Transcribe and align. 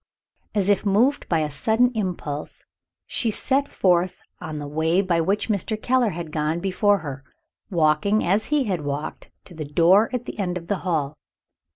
As 0.55 0.67
if 0.67 0.83
moved 0.83 1.29
by 1.29 1.41
a 1.41 1.51
sudden 1.51 1.91
impulse, 1.93 2.65
she 3.05 3.29
set 3.29 3.67
forth 3.67 4.19
on 4.39 4.57
the 4.57 4.65
way 4.67 4.99
by 4.99 5.21
which 5.21 5.47
Mr. 5.47 5.79
Keller 5.79 6.09
had 6.09 6.31
gone 6.31 6.59
before 6.59 6.97
her; 7.05 7.23
walking, 7.69 8.23
as 8.25 8.45
he 8.45 8.63
had 8.63 8.81
walked, 8.81 9.29
to 9.45 9.53
the 9.53 9.63
door 9.63 10.09
at 10.11 10.25
the 10.25 10.39
end 10.39 10.57
of 10.57 10.69
the 10.69 10.77
hall. 10.79 11.19